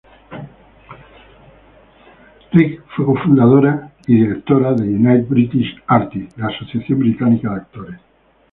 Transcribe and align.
Rigg 2.53 2.81
fue 2.95 3.05
cofundadora 3.05 3.93
y 4.07 4.15
directora 4.15 4.73
de 4.73 4.85
United 4.85 5.27
British 5.27 5.75
Artists, 5.85 6.35
la 6.39 6.47
asociación 6.47 6.97
británica 6.97 7.51
de 7.51 7.55
actores. 7.57 7.99